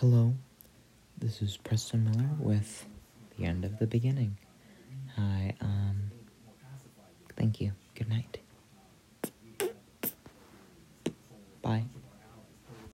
Hello, 0.00 0.32
this 1.18 1.42
is 1.42 1.56
Preston 1.56 2.04
Miller 2.04 2.30
with 2.38 2.86
The 3.36 3.46
End 3.46 3.64
of 3.64 3.80
the 3.80 3.86
Beginning. 3.88 4.38
Hi, 5.16 5.56
um, 5.60 6.12
thank 7.34 7.60
you. 7.60 7.72
Good 7.96 8.08
night. 8.08 8.38